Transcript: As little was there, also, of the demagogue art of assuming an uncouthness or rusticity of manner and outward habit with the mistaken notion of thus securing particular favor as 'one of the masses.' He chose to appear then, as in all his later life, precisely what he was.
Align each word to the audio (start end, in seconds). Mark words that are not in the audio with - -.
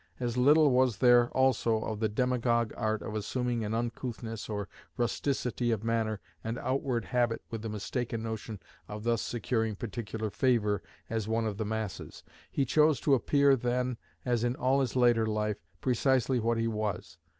As 0.19 0.35
little 0.35 0.71
was 0.71 0.97
there, 0.97 1.29
also, 1.29 1.75
of 1.83 1.99
the 1.99 2.09
demagogue 2.09 2.73
art 2.75 3.03
of 3.03 3.13
assuming 3.13 3.63
an 3.63 3.75
uncouthness 3.75 4.49
or 4.49 4.67
rusticity 4.97 5.69
of 5.69 5.83
manner 5.83 6.19
and 6.43 6.57
outward 6.57 7.05
habit 7.05 7.43
with 7.51 7.61
the 7.61 7.69
mistaken 7.69 8.23
notion 8.23 8.59
of 8.87 9.03
thus 9.03 9.21
securing 9.21 9.75
particular 9.75 10.31
favor 10.31 10.81
as 11.07 11.27
'one 11.27 11.45
of 11.45 11.57
the 11.59 11.65
masses.' 11.65 12.23
He 12.49 12.65
chose 12.65 12.99
to 13.01 13.13
appear 13.13 13.55
then, 13.55 13.97
as 14.25 14.43
in 14.43 14.55
all 14.55 14.81
his 14.81 14.95
later 14.95 15.27
life, 15.27 15.57
precisely 15.81 16.39
what 16.39 16.57
he 16.57 16.67
was. 16.67 17.19